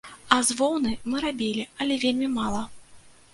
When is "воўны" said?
0.61-0.93